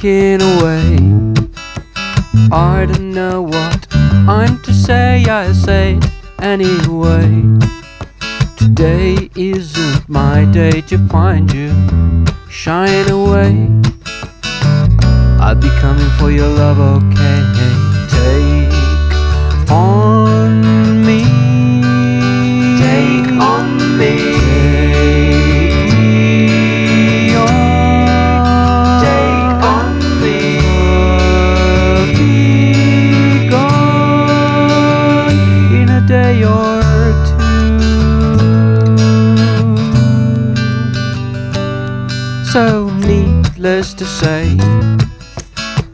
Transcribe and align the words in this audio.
taken 0.00 0.40
away. 0.40 0.96
I 2.50 2.86
don't 2.86 3.12
know 3.12 3.42
what 3.42 3.86
I'm 3.92 4.60
to 4.62 4.72
say, 4.72 5.24
I 5.28 5.52
say 5.52 6.00
anyway. 6.40 7.42
Today 8.56 9.28
isn't 9.34 10.08
my 10.08 10.46
day 10.46 10.80
to 10.82 10.96
find 11.08 11.52
you, 11.52 11.70
shine 12.48 13.10
away. 13.10 13.68
I'll 15.38 15.54
be 15.54 15.70
coming 15.80 16.10
for 16.18 16.30
your 16.30 16.48
love, 16.48 16.78
okay? 16.78 17.89
Or 36.44 36.82
two. 37.26 37.50
So 42.52 42.90
needless 42.90 43.94
to 43.94 44.04
say, 44.04 44.56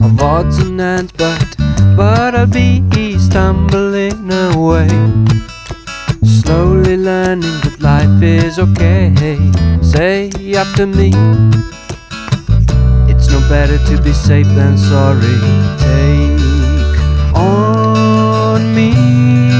of 0.00 0.20
odds 0.20 0.58
and 0.58 0.80
ends, 0.80 1.12
but 1.12 1.56
but 1.96 2.34
I'll 2.34 2.46
be 2.46 2.82
stumbling 3.18 4.30
away, 4.52 4.88
slowly 6.22 6.96
learning 6.96 7.58
that 7.62 7.76
life 7.80 8.22
is 8.22 8.58
okay. 8.58 9.12
Say 9.82 10.30
after 10.54 10.86
me. 10.86 11.12
It's 13.08 13.28
no 13.30 13.40
better 13.48 13.78
to 13.78 14.02
be 14.02 14.12
safe 14.12 14.46
than 14.48 14.76
sorry. 14.76 15.38
Take 15.78 17.34
on 17.34 18.74
me. 18.74 19.53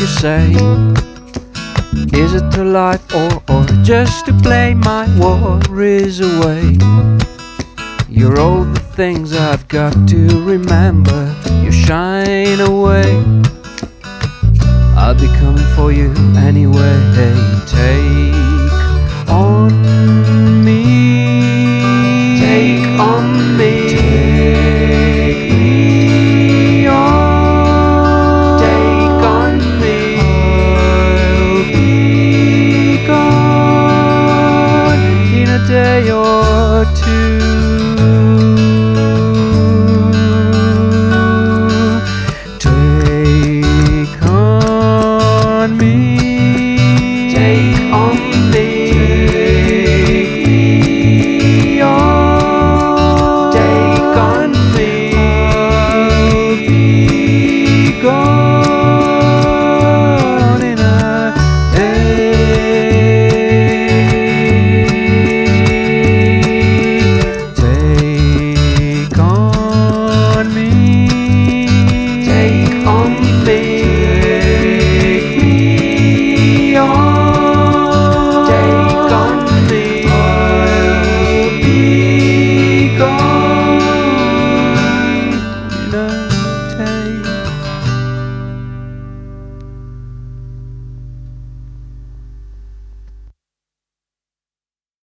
You 0.00 0.06
say. 0.06 0.50
Is 2.14 2.34
it 2.34 2.50
to 2.52 2.64
life 2.64 3.04
or, 3.14 3.42
or 3.48 3.64
just 3.82 4.26
to 4.26 4.32
play 4.42 4.74
my 4.74 5.06
worries 5.18 6.20
away? 6.20 6.78
You're 8.08 8.38
all 8.40 8.64
the 8.64 8.80
things 8.94 9.34
I've 9.34 9.66
got 9.68 9.92
to 10.08 10.26
remember. 10.42 11.34
You 11.62 11.72
shine 11.72 12.60
away. 12.60 13.10
I'll 14.96 15.14
be 15.14 15.28
coming 15.38 15.66
for 15.76 15.92
you 15.92 16.12
anyway. 16.36 16.96
Take 17.66 18.41